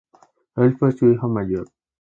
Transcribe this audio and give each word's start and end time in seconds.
Él 0.55 0.75
fue 0.79 0.93
su 0.93 1.11
hijo 1.11 1.29
mayor. 1.29 1.67